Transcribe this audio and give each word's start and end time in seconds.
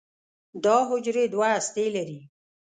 دا 0.63 0.75
حجرې 0.89 1.25
دوه 1.33 1.47
هستې 1.55 1.85
لري. 1.95 2.19